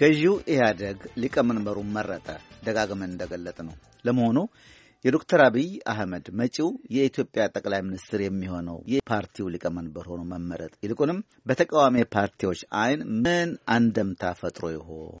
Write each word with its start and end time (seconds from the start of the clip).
ገዢው 0.00 0.34
ኢህአደግ 0.52 0.98
ሊቀመንበሩን 1.22 1.88
መረጠ። 1.94 2.26
ደጋግመን 2.66 3.10
እንደገለጥ 3.10 3.58
ነው። 3.66 3.74
ለመሆኑ 4.04 4.38
የዶክተር 5.04 5.40
አብይ 5.44 5.68
አህመድ 5.90 6.26
መጪው 6.40 6.68
የኢትዮጵያ 6.94 7.42
ጠቅላይ 7.54 7.80
ሚኒስትር 7.86 8.20
የሚሆነው 8.22 8.78
የፓርቲው 8.92 9.50
ሊቀመንበር 9.54 10.06
ሆኖ 10.10 10.22
መመረጥ 10.32 10.72
ይልቁንም 10.84 11.18
በተቃዋሚ 11.46 12.04
ፓርቲዎች 12.14 12.62
አይን 12.80 13.02
ምን 13.18 13.50
አንደምታ 13.76 14.32
ፈጥሮ 14.40 14.64
ይሆን? 14.74 15.16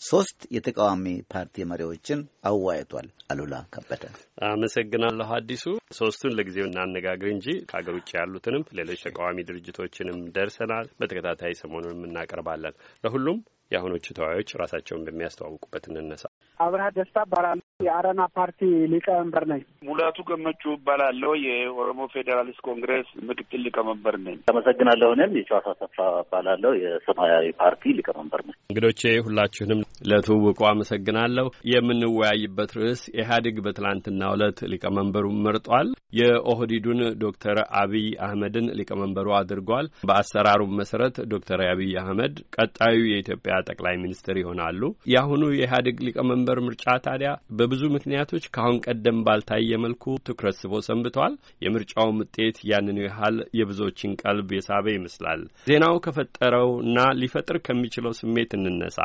ሶስት 0.00 0.38
የተቃዋሚ 0.54 1.04
ፓርቲ 1.32 1.64
መሪዎችን 1.64 2.18
አወያይቷል። 2.48 3.06
አሉላ 3.30 3.54
ከበደ 3.74 4.02
አመሰግናለሁ። 4.48 5.28
አዲሱ 5.36 5.64
ሶስቱን 5.98 6.34
ለጊዜው 6.38 6.66
እናነጋግር 6.68 7.28
እንጂ 7.32 7.46
ከሀገር 7.70 7.94
ውጭ 7.98 8.10
ያሉትንም 8.18 8.66
ሌሎች 8.78 9.04
ተቃዋሚ 9.06 9.46
ድርጅቶችንም 9.48 10.18
ደርሰናል። 10.36 10.88
በተከታታይ 11.00 11.56
ሰሞኑንም 11.62 12.06
እናቀርባለን። 12.08 12.76
ለሁሉም 13.04 13.38
የአሁኖቹ 13.70 14.06
ተወያዮች 14.16 14.52
ራሳቸውን 14.62 15.06
በሚያስተዋውቁበት 15.06 15.86
እንነሳ። 15.92 16.24
አብርሃ 16.60 16.86
ደስታ 16.96 17.24
እባላለሁ። 17.26 17.65
የአረና 17.80 18.22
ፓርቲ 18.36 18.60
ሊቀመንበር 18.92 19.44
ነኝ። 19.50 19.62
ሙላቱ 19.86 20.18
ገመቹ 20.28 20.62
እባላለሁ። 20.76 21.32
የኦሮሞ 21.44 22.00
ፌዴራሊስት 22.14 22.60
ኮንግሬስ 22.66 23.08
ምክትል 23.28 23.60
ሊቀመንበር 23.66 24.16
ነኝ። 24.26 24.36
አመሰግናለሁ። 24.52 25.08
እኔም 25.16 25.34
የሺዋስ 25.38 25.68
አሰፋ 25.82 25.96
እባላለሁ። 26.22 26.72
የሰማያዊ 26.82 27.46
ፓርቲ 27.60 27.92
ሊቀመንበር 27.98 28.42
ነኝ። 28.46 28.56
እንግዶቼ 28.70 29.02
ሁላችሁንም 29.26 29.80
ለትውውቁ 30.10 30.60
አመሰግናለሁ። 30.70 31.46
የምንወያይበት 31.72 32.72
ርዕስ 32.78 33.02
ኢህአዴግ 33.16 33.58
በትላንትናው 33.66 34.34
ዕለት 34.36 34.58
ሊቀመንበሩን 34.72 35.42
መርጧል። 35.46 35.90
የኦህዴዱን 36.18 37.00
ዶክተር 37.22 37.58
አብይ 37.80 38.08
አህመድን 38.26 38.66
ሊቀመንበሩ 38.78 39.28
አድርጓል። 39.38 39.86
በአሰራሩም 40.08 40.76
መሰረት 40.80 41.16
ዶክተር 41.32 41.60
አብይ 41.68 41.92
አህመድ 42.02 42.34
ቀጣዩ 42.56 42.98
የኢትዮጵያ 43.08 43.54
ጠቅላይ 43.68 43.96
ሚኒስትር 44.02 44.36
ይሆናሉ። 44.42 44.82
የአሁኑ 45.12 45.42
የኢህአዴግ 45.54 45.96
ሊቀመንበር 46.08 46.58
ምርጫ 46.66 46.84
ታዲያ 47.06 47.30
በብዙ 47.66 47.84
ምክንያቶች 47.94 48.44
ከአሁን 48.54 48.76
ቀደም 48.84 49.16
ባልታየ 49.26 49.78
መልኩ 49.84 50.04
ትኩረት 50.26 50.56
ስቦ 50.60 50.74
ሰንብቷል። 50.86 51.32
የምርጫውም 51.64 52.20
ውጤት 52.22 52.56
ያንኑ 52.70 52.98
ያህል 53.06 53.36
የብዙዎችን 53.58 54.12
ቀልብ 54.22 54.50
የሳበ 54.56 54.86
ይመስላል። 54.94 55.40
ዜናው 55.66 55.96
ከፈጠረው 56.04 56.70
እና 56.84 56.98
ሊፈጥር 57.20 57.58
ከሚችለው 57.66 58.12
ስሜት 58.20 58.52
እንነሳ። 58.58 58.98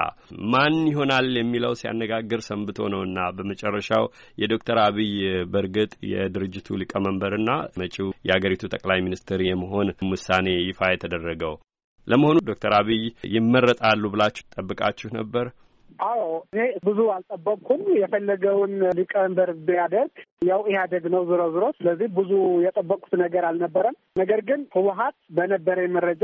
ማን 0.54 0.78
ይሆናል 0.92 1.30
የሚለው 1.40 1.74
ሲያነጋግር 1.82 2.44
ሰንብቶ 2.50 2.90
ነውና 2.94 3.18
በመጨረሻው 3.38 4.06
የዶክተር 4.42 4.80
አብይ 4.86 5.12
በእርግጥ 5.54 5.92
የድርጅቱ 6.12 6.78
ሊቀመንበርና 6.82 7.50
መጪው 7.82 8.10
የአገሪቱ 8.30 8.64
ጠቅላይ 8.76 9.02
ሚኒስትር 9.08 9.42
የመሆን 9.46 9.90
ውሳኔ 10.12 10.48
ይፋ 10.64 10.92
የተደረገው። 10.92 11.56
ለመሆኑ 12.08 12.38
ዶክተር 12.48 12.74
አብይ 12.78 13.02
ይመረጣሉ 13.36 14.04
ብላችሁ 14.14 14.46
ጠብቃችሁ 14.56 15.10
ነበር? 15.18 15.46
አዎ 16.02 16.22
እኔ 16.50 16.60
ብዙ 16.86 17.00
አልጠበቅኩም። 17.14 17.82
የፈለገውን 17.98 18.72
ሊቀመንበር 19.00 19.50
ቢያደርግ 19.68 20.14
ያው 20.48 20.62
ኢህአዴግ 20.72 21.04
ነው 21.14 21.22
ዞሮ 21.30 21.42
ዞሮ። 21.56 21.66
ስለዚህ 21.78 22.08
ብዙ 22.18 22.32
የጠበቅኩት 22.66 23.14
ነገር 23.24 23.44
አልነበረም። 23.50 23.98
ነገር 24.22 24.42
ግን 24.50 24.62
ህወሀት 24.76 25.18
በነበረ 25.38 25.86
መረጃ 25.98 26.24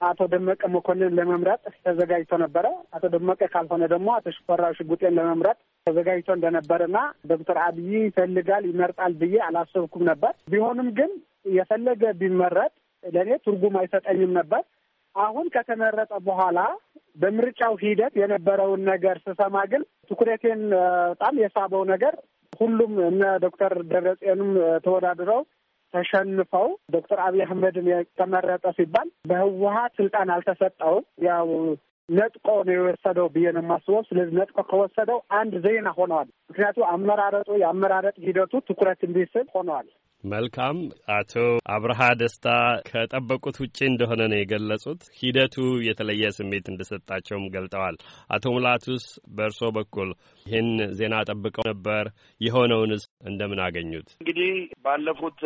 አቶ 0.00 0.20
ደመቀ 0.32 0.62
መኮንን 0.72 1.14
ለመምረጥ 1.18 1.60
ተዘጋጅቶ 1.86 2.32
ነበረ። 2.42 2.66
አቶ 2.96 3.04
ደመቀ 3.14 3.40
ካልሆነ 3.52 3.84
ደግሞ 3.92 4.08
አቶ 4.16 4.26
ሽፈራው 4.36 4.72
ሽጉጤን 4.78 5.16
ለመምረጥ 5.18 5.56
ተዘጋጅቶ 5.86 6.30
እንደነበረና 6.36 6.98
ዶክተር 7.30 7.58
አብይ 7.66 7.92
ይፈልጋል 8.02 8.64
ይመርጣል 8.70 9.12
ብዬ 9.20 9.36
አላሰብኩም 9.46 10.04
ነበር። 10.10 10.32
ቢሆንም 10.52 10.88
ግን 10.98 11.12
የፈለገ 11.54 12.04
ቢመረጥ 12.20 12.72
ለእኔ 13.04 13.30
ትርጉም 13.44 13.74
አይሰጠኝም 13.80 14.32
ነበር። 14.38 14.62
አሁን 15.14 15.46
ከተመረጠ 15.54 16.12
በኋላ 16.26 16.58
በምርጫው 17.16 17.74
ሂደት 17.82 18.14
የነበረውን 18.20 18.82
ነገር 18.90 19.16
ስሰማ 19.24 19.56
ግን 19.70 19.82
ትኩረቴን 20.10 20.62
በጣም 21.10 21.34
የሳበው 21.42 21.84
ነገር 21.92 22.14
ሁሉም 22.52 22.92
እነ 23.08 23.22
ዶክተር 23.44 23.72
ደብረጽዮንም 23.90 24.50
ተወዳድረው 24.84 25.40
ተሸንፈው 25.94 26.66
ዶክተር 26.94 27.18
አብይ 27.24 27.42
አህመድን 27.44 27.86
የተመረጠ 27.90 28.64
ሲባል 28.78 29.08
በህወሀት 29.30 29.92
ስልጣን 30.00 30.32
አልተሰጠውም። 30.34 31.04
ያው 31.26 31.48
ነጥቆ 32.08 32.46
ነው 32.66 32.74
የወሰደው 32.76 33.28
ብዬ 33.34 33.46
ነው 33.54 33.62
የማስበው። 33.64 34.02
ስለዚህ 34.08 34.34
ነጥቆ 34.38 34.58
ከወሰደው 34.70 35.18
አንድ 35.38 35.54
ዜና 35.64 35.88
ሆነዋል። 35.98 36.28
ምክንያቱ 36.50 36.78
አመራረጡ 36.90 37.48
የአመራረጥ 37.62 38.16
ሂደቱ 38.26 38.52
ትኩረት 38.68 39.00
እንዲስብ 39.08 39.48
ሆነዋል። 39.56 39.88
መልካም። 40.26 40.76
አቶ 41.14 41.32
አብርሃ 41.74 42.00
ደስታ 42.20 42.46
ከጠበቁት 42.88 43.56
ውጪ 43.62 43.78
እንደሆነ 43.86 44.20
ነው 44.30 44.38
የገለጹት። 44.38 45.02
ሂደቱ 45.18 45.56
የተለየ 45.86 46.30
ስሜት 46.36 46.66
እንደሰጣቸውም 46.68 47.44
ገልጠዋል። 47.54 47.96
አቶ 48.30 48.44
ሙላቱስ 48.54 49.04
በእርስዎ 49.36 49.70
በኩል 49.78 50.10
ይህን 50.46 50.68
ዜና 50.98 51.14
ጠብቀው 51.30 51.66
ነበር? 51.70 52.04
የሆነውንስ 52.40 53.02
እንደምን 53.26 53.62
አገኙት? 53.66 54.08
እንግዲህ 54.20 54.52
ባለፉት 54.86 55.40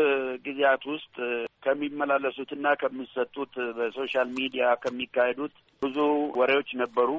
ጊዜያት 0.46 0.84
ውስጥ 0.92 1.16
ከሚመላለሱትና 1.62 2.66
ከሚሰጡት 2.82 3.54
በ 3.78 3.91
social 3.91 4.28
media 4.38 4.66
ከሚካሄዱት 4.84 5.54
ብዙ 5.82 5.96
ወሬዎች 6.40 6.70
ነበሩ። 6.82 7.10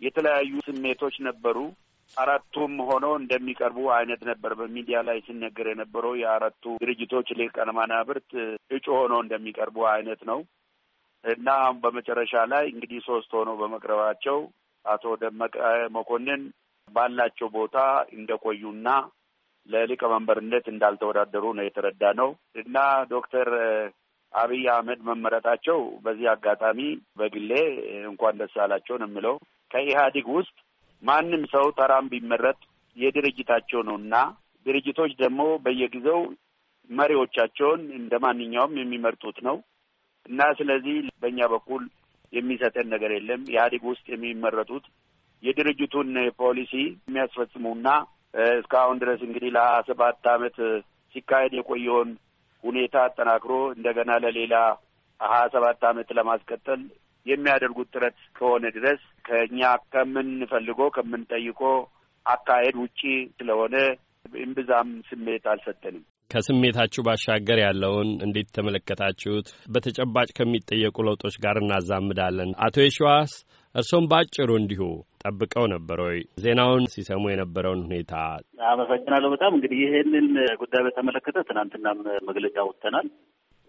የተለያዩ 0.00 0.52
ስሜቶች 0.66 1.14
ነበሩ። 1.26 1.58
አራቱም 2.16 2.74
ሆነው 2.88 3.12
እንደሚቀርቡ 3.18 3.78
አይነት 3.96 4.20
ነበር 4.28 4.52
በሚዲያ 4.60 4.98
ላይ 5.08 5.18
ሲነገር 5.26 5.66
የነበረው። 5.70 6.12
የአራቱ 6.20 6.64
ድርጅቶች 6.82 7.28
ሊቃነ 7.40 7.70
መናብርት 7.78 8.28
እጩ 8.70 8.86
ሆነው 8.98 9.20
እንደሚቀርቡ 9.22 9.78
አይነት 9.92 10.20
ነው 10.30 10.40
እና 11.24 11.48
በመጨረሻ 11.82 12.34
ላይ 12.52 12.64
እንግዲህ 12.72 13.00
ሶስት 13.08 13.30
ሆነው 13.38 13.56
በመቅረባቸው 13.60 14.38
አቶ 14.84 15.04
ደመቀ 15.22 15.54
መኮንን 15.96 16.42
ባላቸው 16.88 17.48
ቦታ 17.56 17.76
እንደቆዩና 18.16 18.88
ለሊቀመንበርነት 19.66 20.66
እንዳልተወዳደሩ 20.72 21.44
ነው 21.56 21.64
የተረዳ 21.66 22.02
ነው 22.20 22.28
እና 22.62 22.76
ዶክተር 23.10 23.48
አብይ 24.32 24.64
አህመድ 24.72 25.00
መመረጣቸው 25.08 25.78
በዚህ 26.04 26.26
አጋጣሚ 26.32 26.78
በግሌ 27.18 27.50
እንኳን 28.10 28.38
ደስ 28.40 28.54
አላቸው 28.64 28.96
ነው 29.00 29.08
የምለው 29.08 29.36
ከኢህአዴግ 29.70 30.26
ውስጥ 30.36 30.56
ማንም 31.02 31.42
ሰው 31.54 31.66
ተራም 31.78 32.06
ቢመረጥ 32.12 32.58
የድርጅታቸው 32.96 33.80
ነው 33.88 33.96
እና 34.02 34.14
ድርጅቶች 34.66 35.12
ደግሞ 35.22 35.42
በየጊዜው 35.64 36.20
መሪዎቻቸውን 36.90 37.80
እንደ 37.98 38.14
ማንኛውም 38.24 38.74
የሚመርጡት 38.80 39.38
ነው 39.46 39.56
እና 40.26 40.42
ስለዚህ 40.58 40.96
በእኛ 41.22 41.40
በኩል 41.52 41.82
የሚሰጠን 42.32 42.86
ነገር 42.94 43.10
የለም። 43.16 43.42
ኢህአዴግ 43.52 43.82
ውስጥ 43.90 44.06
የሚመረጡት 44.12 44.84
የድርጅቱን 45.42 46.10
ፖሊሲ 46.40 46.72
የሚያስፈጽሙና 47.00 47.88
እስካሁን 48.58 49.00
ድረስ 49.02 49.20
እንግዲህ 49.26 49.50
ለሀያ 49.56 49.76
ሰባት 49.88 50.24
ዓመት 50.34 50.56
ሲካሄድ 51.14 51.52
የቆየውን 51.56 52.10
ሁኔታ 52.64 52.96
አጠናክሮ 53.06 53.52
እንደገና 53.76 54.12
ለሌላ 54.24 54.54
ሀያ 55.20 55.44
ሰባት 55.54 55.82
ዓመት 55.90 56.08
ለማስቀጠል 56.18 56.80
የሚያደርጉት 57.26 57.88
ጥረት 57.94 58.18
ከሆነ 58.36 58.64
ድረስ 58.76 59.00
ከእኛ 59.24 59.60
ከምንፈልገው 59.92 60.90
ከምንጠይቆ 60.96 61.60
አካሄድ 62.26 62.76
ውጪ 62.82 63.00
ስለሆነ 63.38 63.74
እምብዛም 64.40 64.88
ስሜት 65.08 65.44
አልሰጠንም። 65.52 66.04
ከስሜታችሁ 66.30 67.00
ባሻገር 67.06 67.58
ያለውን 67.62 68.08
እንዴት 68.24 68.48
ተመለከታችሁት? 68.56 69.48
በተጨባጭ 69.72 70.28
ከሚጠየቁ 70.38 70.96
ለውጦች 71.06 71.34
ጋር 71.44 71.56
እናዛምዳለን። 71.60 72.50
አቶ 72.66 72.76
የሸዋስ 72.84 73.34
እርሶም 73.74 74.04
ባጭሩ 74.10 74.50
እንዲሁ 74.58 74.82
ጠብቀው 75.22 75.64
ነበር 75.72 75.98
ወይ? 76.04 76.18
ዜናውን 76.42 76.84
ሲሰሙ 76.92 77.24
የነበረውን 77.28 77.84
ሁኔታ። 77.86 78.12
አመሰግናለሁ 78.70 79.28
በጣም 79.34 79.54
እንግዲህ 79.56 79.78
ይህንን 79.84 80.28
ጉዳይ 80.62 80.82
በተመለከተ 80.86 81.44
ትናንትናም 81.48 81.98
መግለጫ 82.28 82.56
አውጥተናል። 82.68 83.08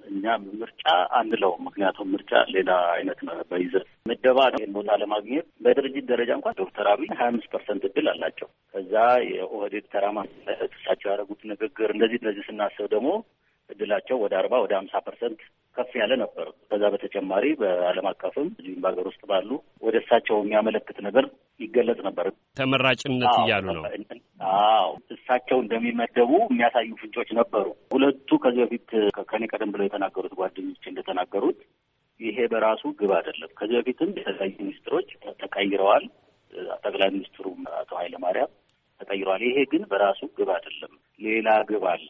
እኛ 0.10 0.26
ምርጫ 0.54 0.86
አንለውም። 1.20 1.64
ምክንያቱም 1.68 2.12
ምርጫ 2.14 2.42
ሌላ 2.56 2.70
አይነት 2.94 3.20
ነው 3.28 3.36
በይዘት 3.52 3.86
ምደባ 4.10 4.40
ነው። 4.52 4.60
ይህን 4.62 4.76
ቦታ 4.78 4.98
ለማግኘት 5.02 5.48
በድርጅት 5.64 6.06
ደረጃ 6.12 6.30
እንኳን 6.38 6.58
ዶክተር 6.62 6.88
አብይ 6.92 7.10
ሀያ 7.14 7.30
አምስት 7.32 7.50
percent 7.54 7.84
እድል 7.90 8.08
አላቸው። 8.14 8.50
ከዛ 8.74 8.94
የኦህዴድ 9.32 9.88
ተራማጅ 9.94 10.32
እሳቸው 10.70 11.10
ያደረጉት 11.12 11.42
ንግግር 11.52 11.92
እንደዚህ 11.96 12.20
እንደዚህ 12.22 12.46
ስናስብ 12.50 12.88
ደግሞ 12.96 13.10
እድላቸው 13.70 14.18
ወደ 14.24 14.34
አርባ 14.40 14.56
ወደ 14.64 14.74
ሀምሳ 14.78 14.96
percent 15.06 15.40
ከፍ 15.76 15.92
ያለ 16.00 16.14
ነበር። 16.22 16.48
ከዛ 16.70 16.84
በተጨማሪ 16.94 17.46
በዓለም 17.60 18.08
አቀፍም 18.12 18.48
እዚሁም 18.60 18.80
በሀገር 18.84 19.06
ውስጥ 19.10 19.22
ባሉ 19.32 19.50
ወደ 19.82 19.96
እሳቸው 20.02 20.38
የሚያመለክት 20.40 20.98
ነገር 21.08 21.26
ይገለጽ 21.60 22.00
ነበር። 22.08 22.28
ተመራጭነት 22.58 23.36
እያሉ 23.42 23.68
ነው። 23.78 23.84
አዎ 24.40 24.90
እሳቸው 25.14 25.58
እንደሚመደቡ 25.62 26.32
የሚያሳዩ 26.46 26.90
ፍንጮች 27.00 27.30
ነበሩ። 27.40 27.66
ሁለቱ 27.94 28.30
ከዚህ 28.44 28.62
በፊት 28.64 28.90
ከኔ 29.30 29.44
ቀደም 29.52 29.72
ብለው 29.74 29.88
የተናገሩት 29.88 30.34
ጓደኞች 30.40 30.84
እንደተናገሩት 30.92 31.60
ይሄ 32.20 32.38
በራሱ 32.52 32.84
ግብ 33.00 33.12
አይደለም። 33.18 33.52
ከዚህ 33.58 33.76
በፊትም 33.80 34.12
የተለያዩ 34.20 34.54
ሚኒስትሮች 34.62 35.10
ተቀይረዋል። 35.42 36.06
ጠቅላይ 36.84 37.10
ሚኒስትሩ 37.16 37.46
አቶ 37.80 37.92
ኃይለማርያም 38.02 38.52
ተቀይረዋል። 39.02 39.42
ይሄ 39.48 39.58
ግን 39.72 39.84
በራሱ 39.92 40.22
ግብ 40.38 40.50
አይደለም። 40.56 40.94
ሌላ 41.20 41.50
ግብ 41.70 41.84
አለ። 41.92 42.10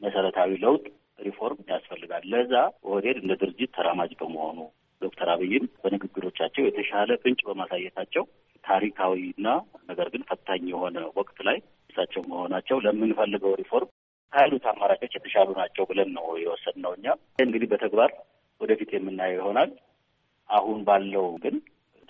መሰረታዊ 0.00 0.50
ለውጥ 0.64 0.84
ሪፎርም 1.20 1.60
ያስፈልጋል። 1.70 2.22
ለዛ 2.32 2.52
ኦህዴድ 2.88 3.16
እንደ 3.22 3.32
ድርጅት 3.40 3.70
ተራማጅ 3.78 4.12
በመሆኑ 4.20 4.58
ዶክተር 5.02 5.28
አብይም 5.34 5.64
በንግግሮቻቸው 5.82 6.62
የተሻለ 6.64 7.10
ፍንጭ 7.22 7.40
በማሳየታቸው 7.48 8.24
ታሪካዊና 8.70 9.48
ነገር 9.90 10.08
ግን 10.12 10.22
ፈታኝ 10.30 10.64
የሆነ 10.72 10.98
ወቅት 11.18 11.38
ላይ 11.48 11.58
እሳቸው 11.90 12.22
መሆናቸው 12.30 12.78
ለምንፈልገው 12.84 13.52
ሪፎርም 13.60 13.90
ካሉት 14.32 14.64
አማራጮች 14.72 15.12
የተሻሉ 15.16 15.48
ናቸው 15.60 15.84
ብለን 15.90 16.10
ነው 16.16 16.26
የወሰድነው። 16.42 16.92
እኛ 16.98 17.06
እንግዲህ 17.44 17.68
በተግባር 17.72 18.10
ወደፊት 18.60 18.90
የምናየው 18.94 19.38
ይሆናል። 19.38 19.70
አሁን 20.50 20.78
ባለው 20.86 21.26
ግን 21.44 21.56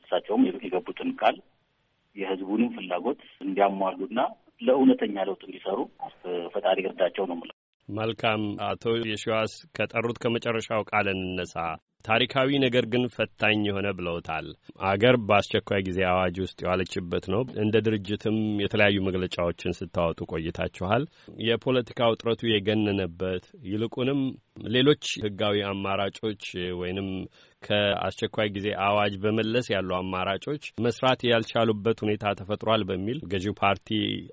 እሳቸውም 0.02 0.44
የገቡትን 0.58 1.10
ቃል 1.20 1.36
የህዝቡንም 2.16 2.70
ፍላጎት 2.76 3.20
እንዲያሟሉና 3.44 4.20
ለእውነተኛ 4.60 5.16
ለውጥ 5.28 5.42
እንዲሰሩ 5.46 5.78
ፈጣሪ 6.54 6.78
እርዳቸው 6.88 7.24
ነው 7.28 7.36
የምለው። 7.36 7.56
መልካም 7.88 8.42
አቶ 8.66 8.82
የሺዋስ 9.10 9.52
ከጠሩት 9.76 10.18
ከመጨረሻው 10.22 10.82
ቃል 10.90 11.06
እንነሳ። 11.14 11.54
ታሪካዊ 12.04 12.58
ነገር 12.64 12.84
ግን 12.92 13.02
ፈታኝ 13.14 13.60
የሆነ 13.66 13.88
ብለውታል። 13.96 14.46
አገር 14.90 15.16
በአስቸኳይ 15.26 15.80
ጊዜ 15.88 16.00
አዋጅ 16.10 16.36
ውስጥ 16.44 16.58
የዋለችበት 16.64 17.24
ነው። 17.32 17.42
እንደ 17.64 17.76
ድርጅትም 17.86 18.36
የተለያዩ 18.64 18.96
መግለጫዎችን 19.08 19.76
ስታወጡ 19.78 20.20
ቆይታችኋል። 20.32 21.04
የፖለቲካ 21.46 22.08
ውጥረቱ 22.12 22.42
የገነነበት 22.50 23.44
ይልቁንም 23.70 24.20
ሌሎች 24.68 25.04
ህጋዊ 25.24 25.58
አማራጮች 25.68 26.42
ወይንም 26.80 27.08
ከአስቸኳይ 27.62 28.48
ጊዜ 28.54 28.68
አዋጅ 28.86 29.14
በመለስ 29.22 29.66
ያሉ 29.72 29.90
አማራጮች 29.98 30.62
መስራት 30.86 31.20
ያልቻሉበት 31.30 31.98
ሁኔታ 32.04 32.34
ተፈጥሯል 32.40 32.82
በሚል 32.90 33.18
ገዢው 33.32 33.54
ፓርቲ 33.60 33.88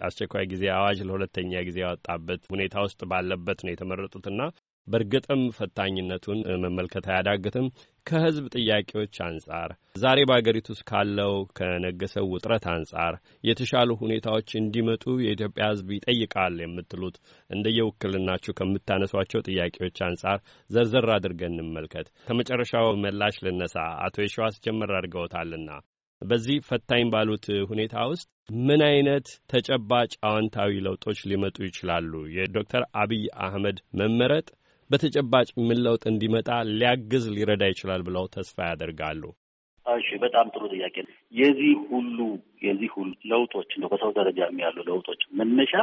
አስቸኳይ 0.08 0.46
ጊዜ 0.52 0.64
አዋጅ 0.78 1.00
ለሁለተኛ 1.08 1.62
ጊዜ 1.68 1.78
ያወጣበት 1.86 2.42
ሁኔታ 2.54 2.76
ውስጥ 2.86 3.02
ባለበት 3.12 3.62
ነው 3.66 3.74
የተመረጡትና 3.74 4.42
በእርግጥም 4.88 5.42
ፈታኝነቱን 5.56 6.40
መመልከት 6.64 7.06
አያዳግትም። 7.10 7.68
ከህዝብ 8.06 8.46
ጥያቄዎች 8.56 9.16
አንጻር 9.26 9.70
ዛሬ 10.02 10.20
በአገሪቱ 10.30 10.68
ውስጥ 10.74 10.84
ካለው 10.90 11.34
ከነገሰው 11.58 12.26
ውጥረት 12.34 12.66
አንጻር 12.74 13.14
የተሻሉ 13.44 13.90
ሁኔታዎች 14.02 14.50
እንዲመጡ 14.62 15.06
የኢትዮጵያ 15.24 15.66
ህዝብ 15.72 15.90
ይጠይቃል 15.96 16.56
የምትሉት 16.62 17.18
እንደየውክልናችሁ 17.50 18.54
ከምታነሷቸው 18.60 19.46
ጥያቄዎች 19.50 20.00
አንጻር 20.08 20.40
ዘርዘር 20.70 21.10
አድርገን 21.18 21.58
እንመልከት። 21.58 22.10
ከመጨረሻው 22.28 22.90
ምላሽ 23.04 23.38
ልነሳ። 23.46 23.76
አቶ 24.06 24.16
የሸዋስ 24.24 24.58
ጀመር 24.66 24.94
አድርገውታልና 24.98 25.70
በዚህ 26.22 26.58
ፈታኝ 26.68 27.04
ባሉት 27.14 27.46
ሁኔታ 27.70 27.96
ውስጥ 28.12 28.28
ምን 28.68 28.82
አይነት 28.88 29.28
ተጨባጭ 29.52 30.12
አዎንታዊ 30.24 30.80
ለውጦች 30.86 31.20
ሊመጡ 31.30 31.58
ይችላሉ? 31.68 32.14
የዶክተር 32.36 32.84
አብይ 33.02 33.26
አህመድ 33.46 33.78
መመረጥ 34.00 34.48
በተጨባጭ 34.90 35.48
ምን 35.68 35.80
ለውጥ 35.86 36.04
እንዲመጣ 36.10 36.50
ሊያግዝ 36.74 37.26
ሊረዳ 37.36 37.64
ይችላል 37.72 38.02
ብለው 38.08 38.26
ተስፋ 38.36 38.58
ያደርጋሉ? 38.70 39.24
እሺ፣ 39.86 40.08
በጣም 40.24 40.48
ጥሩ 40.54 40.64
ጥያቄ 40.74 40.96
ነው። 41.06 41.12
የዚህ 41.34 41.74
ሁሉ 41.92 42.18
የዚህ 42.64 42.90
ሁሉ 42.96 43.12
ለውጦች 43.32 43.70
እንደው 43.76 43.92
በሰው 43.94 44.12
ደረጃ 44.18 44.40
ያሉ 44.64 44.78
ለውጦች 44.90 45.22
መነሻ 45.40 45.74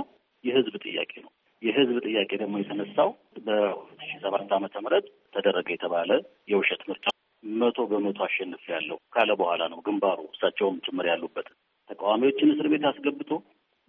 የህዝብ 0.45 0.75
ጥያቄ 0.85 1.13
ነው። 1.25 1.31
የህዝብ 1.63 1.97
ጥያቄ 2.07 2.31
ደግሞ 2.43 2.55
የተነሳው 2.61 3.11
በሁለት 3.47 4.01
ሺህ 4.05 4.19
ሰባት 4.25 4.51
ዓመተ 4.57 4.75
ምህረት 4.85 5.07
ተደረገ 5.35 5.69
የተባለ 5.75 6.11
የውሸት 6.53 6.83
ምርጫ 6.89 7.07
መቶ 7.45 7.79
በመቶ 7.91 8.19
አሸንፍ 8.27 8.63
ያለው 8.73 8.99
ካለ 9.15 9.31
በኋላ 9.41 9.63
ነው 9.73 9.79
ግንባሩ 9.87 10.21
እሳቸውም 10.31 10.77
ጭምር 10.87 11.07
ያሉበት 11.11 11.49
ተቃዋሚዎችን 11.91 12.53
እስር 12.55 12.67
ቤት 12.73 12.85
አስገብቶ 12.91 13.31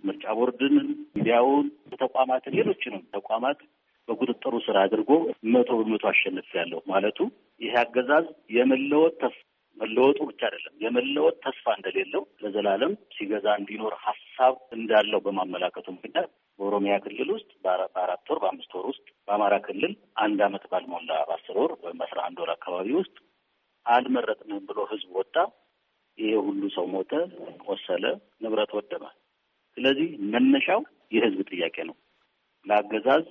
ምርጫ 0.03 0.25
ቦርድን፣ 0.37 0.75
ሚዲያውን፣ 1.15 1.67
ተቋማትን፣ 2.01 2.55
ሌሎችንም 2.59 3.03
ተቋማት 3.15 3.59
በቁጥጥሩ 4.07 4.53
ስር 4.65 4.77
አድርጎ 4.81 5.11
መቶ 5.53 5.69
በመቶ 5.79 6.05
አሸንፍ 6.11 6.49
ያለው 6.59 6.81
ማለቱ 6.91 7.19
ይሄ 7.61 7.73
አገዛዝ 7.83 8.25
የመለወጥ 8.55 9.13
ተስፋ 9.23 9.41
መለወጡ 9.77 10.17
ብቻ 10.29 10.41
አይደለም 10.47 10.73
የመለወጥ 10.83 11.35
ተስፋ 11.45 11.65
እንደሌለው 11.77 12.21
ለዘላለም 12.43 12.93
ሲገዛ 13.15 13.47
እንዲኖር 13.59 13.93
ሀሳብ 14.05 14.55
እንዳለው 14.75 15.19
በማመላከቱ 15.25 15.87
ምክንያት 15.95 16.29
በኦሮሚያ 16.59 16.93
ክልል 17.05 17.29
ውስጥ 17.35 17.49
በአራት 17.63 18.29
ወር 18.31 18.39
በአምስት 18.43 18.71
ወር 18.77 18.85
ውስጥ 18.91 19.05
በአማራ 19.27 19.55
ክልል 19.65 19.93
አንድ 20.23 20.39
ዓመት 20.47 20.65
ባልሞላ 20.71 21.11
በአስር 21.29 21.57
ወር 21.61 21.73
ወይም 21.83 21.97
በአስራ 22.01 22.19
አንድ 22.27 22.37
ወር 22.43 22.51
አካባቢ 22.55 22.87
ውስጥ 22.99 23.15
አልመረጥንም 23.85 24.61
ብሎ 24.69 24.79
ህዝብ 24.91 25.09
ወጣ። 25.19 25.35
ይሄ 26.17 26.31
ሁሉ 26.45 26.63
ሰው 26.75 26.85
ሞተ፣ 26.93 27.11
ቆሰለ፣ 27.65 28.03
ንብረት 28.43 28.71
ወደመ። 28.77 29.05
ስለዚህ 29.77 30.09
መነሻው 30.33 30.81
የህዝብ 31.11 31.39
ጥያቄ 31.51 31.77
ነው። 31.89 31.95
ለአገዛዝ 32.65 33.25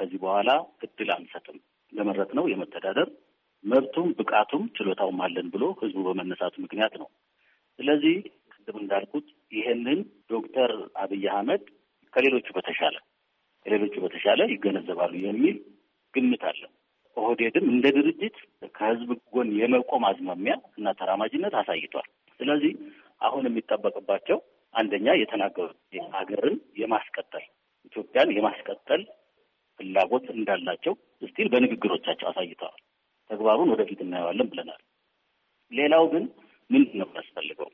ከዚህ 0.00 0.18
በኋላ 0.22 0.50
እድል 0.84 1.10
አንሰጥም፣ 1.14 1.56
ለመረጥ 1.92 2.30
ነው 2.38 2.44
የመተዳደር 2.50 3.08
መብቱም 3.64 4.08
ብቃቱም 4.18 4.62
ችሎታውም 4.76 5.18
አለን 5.24 5.48
ብሎ 5.54 5.64
ህዝቡ 5.80 5.98
በመነሳቱ 6.06 6.54
ምክንያት 6.64 6.94
ነው። 7.00 7.08
ስለዚህ 7.78 8.14
ቅድም 8.54 8.76
እንዳልኩት 8.82 9.26
ይሄንን 9.52 10.00
ዶክተር 10.30 10.70
አብይ 11.02 11.24
አህመድ 11.32 11.64
ከሌሎቹ 12.12 12.46
በተሻለ 12.56 12.96
ከሌሎቹ 13.66 13.94
በተሻለ 14.04 14.40
ይገነዘባሉ 14.52 15.12
የሚል 15.24 15.56
ግምት 16.14 16.44
አለ። 16.50 16.62
ኦህዴድም 17.16 17.66
እንደ 17.72 17.86
ድርጅት 17.96 18.36
ከህዝብ 18.74 19.10
ጎን 19.32 19.48
የመቆም 19.60 20.04
አዝማሚያ 20.10 20.54
እና 20.78 20.92
ተራማጅነት 21.00 21.54
አሳይቷል። 21.60 22.08
ስለዚህ 22.40 22.72
አሁን 23.20 23.46
የሚጠበቅባቸው 23.48 24.38
አንደኛ 24.74 25.08
የተናገሩት 25.20 25.78
ሀገርን 26.14 26.56
የማስቀጠል 26.80 27.44
ኢትዮጵያን 27.84 28.34
የማስቀጠል 28.36 29.02
ፍላጎት 29.80 30.26
እንዳላቸው 30.34 30.94
still 31.22 31.48
በንግግሮቻቸው 31.52 32.26
አሳይተዋል። 32.30 32.80
ተግባሩን 33.30 33.72
ወደፊት 33.72 34.00
እናየዋለን 34.04 34.50
ብለናል። 34.52 34.80
ሌላው 35.72 36.04
ግን 36.12 36.24
ምንድን 36.70 36.96
ነው 37.00 37.06
የሚያስፈልገው? 37.08 37.68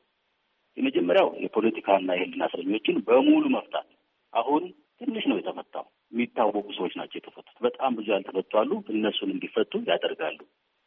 የመጀመሪያው 0.76 1.29
የፖለቲካና 1.44 2.08
የህሊና 2.14 2.44
እስረኞችን 2.49 2.97
በሙሉ 3.06 3.44
መፍታት። 3.55 3.88
አሁን 4.32 4.62
ትንሽ 5.00 5.25
ነው 5.31 5.37
የተፈታው። 5.38 5.85
የሚታወቁ 6.12 6.67
ሰዎች 6.76 6.93
ናቸው 6.99 7.17
የተፈቱት። 7.19 7.56
በጣም 7.62 7.94
ብዙ 7.97 8.06
ያልተፈቱ 8.14 8.53
አሉ። 8.61 8.73
እነሱን 8.94 9.31
እንዲፈቱ 9.35 9.73
ያደርጋሉ። 9.88 10.38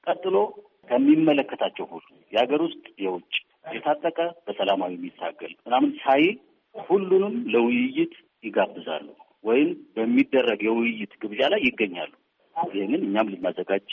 ቀጥሎ 0.07 0.35
ከሚመለከታቸው 0.89 1.85
ሁሉ 1.91 2.05
የሀገር 2.33 2.61
ውስጥ 2.67 2.85
የውጭ 3.03 3.33
የታጠቀ 3.73 4.17
በሰላማዊ 4.45 4.93
የሚታገል 4.95 5.51
ምናምን 5.65 5.91
ሳይል 6.03 6.35
ሁሉንም 6.75 7.35
ለውይይት 7.53 8.13
ይጋብዛሉ 8.43 9.07
ወይም 9.43 9.69
በሚደረግ 9.95 10.59
የውይይት 10.67 11.13
ግብዣ 11.21 11.41
ላይ 11.53 11.61
ይገኛሉ። 11.67 12.11
ይህንን 12.55 13.01
እኛም 13.07 13.29
ልናዘጋጅ 13.33 13.89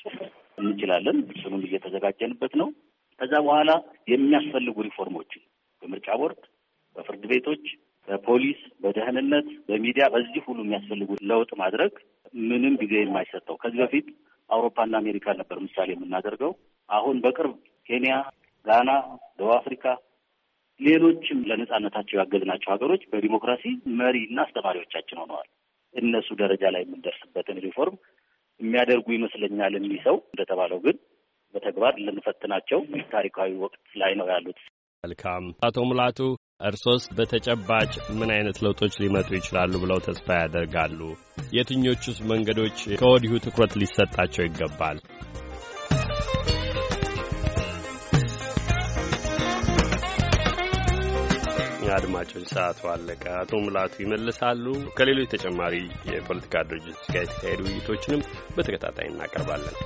እንችላለን። 0.59 1.19
እሱንም 1.33 1.65
እየተዘጋጀንበት 1.67 2.53
ነው። 2.61 2.69
ከዛ 3.21 3.33
በኋላ 3.45 3.71
የሚያስፈልጉ 4.13 4.77
ሪፎርሞችን 4.87 5.43
በምርጫ 5.83 6.09
ቦርድ፣ 6.21 6.41
በፍርድ 6.97 7.23
ቤቶች፣ 7.33 7.65
በፖሊስ፣ 8.09 8.61
በደህንነት፣ 8.83 9.47
በሚዲያ 9.69 10.05
በዚህ 10.15 10.43
ሁሉ 10.49 10.59
የሚያስፈልጉ 10.65 11.11
ለውጥ 11.31 11.51
ማድረግ 11.63 11.93
ምንም 12.43 12.75
ጊዜ 12.83 12.95
የማይሰጠው 13.01 13.57
ከዚህ 13.63 13.81
በፊት 13.83 14.09
አውሮፓና 14.51 14.95
አሜሪካ 15.03 15.35
ነበር 15.41 15.59
ምሳሌ 15.65 15.89
የምናደርገው። 15.95 16.53
አሁን 16.89 17.17
በቅርብ 17.25 17.55
ኬንያ፣ 17.87 18.13
ጋና፣ 18.65 18.91
ደቡብ 19.39 19.53
አፍሪካ 19.59 19.85
ሌሎችም 20.81 21.39
ለነጻነታቸው 21.49 22.17
ያገዝናቸው 22.21 22.71
ሀገሮች 22.75 23.03
በዲሞክራሲ 23.13 23.65
መሪ 24.01 24.17
እና 24.27 24.39
አስተማሪዎቻችን 24.47 25.21
ሆነዋል። 25.23 25.49
እነሱ 25.95 26.29
ደረጃ 26.41 26.65
ላይ 26.75 26.83
የምንደርስበትን 26.85 27.61
ሪፎርም 27.65 27.97
የሚያደርጉ 28.61 29.07
ይመስለኛል። 29.17 29.75
እኒህ 29.81 30.01
ሰው 30.07 30.17
እንደተባለው 30.27 30.81
ግን 30.87 30.97
በተግባር 31.55 31.95
ልንፈትናቸው 32.07 32.81
ታሪካዊ 33.13 33.51
ወቅት 33.65 33.85
ላይ 33.97 34.13
ነው 34.21 34.27
ያሉት። 34.33 34.61
መልካም 35.05 35.45
አቶ 35.67 35.79
ሙላቱ 35.89 36.19
እርሶስ 36.63 37.03
በተጨባጭ 37.17 37.91
ምን 38.19 38.31
አይነት 38.37 38.57
ለውጦች 38.65 38.95
ሊመጡ 39.03 39.29
ይችላሉ 39.37 39.73
ብለው 39.83 39.99
ተስፋ 40.07 40.29
ያደርጋሉ? 40.39 41.01
የትኞቹስ 41.57 42.19
መንገዶች 42.31 42.79
ከወዲሁ 43.01 43.33
ትኩረት 43.45 43.75
ሊሰጣቸው 43.81 44.45
ይገባል? 44.47 44.99
አድማጮች 51.95 52.47
ሰዓቱ 52.53 52.81
አለቀ። 52.93 53.25
አቶ 53.41 53.53
ሙላቱ 53.65 53.95
ይመልሳሉ። 54.03 54.65
ከሌሎች 54.97 55.29
ተጨማሪ 55.35 55.75
የፖለቲካ 56.11 56.65
ድርጅቶች 56.71 57.07
ጋር 57.15 57.25
የተካሄዱ 57.25 57.61
ውይይቶችንም 57.67 58.25
በተከታታይ 58.57 59.09
እናቀርባለን። 59.09 59.77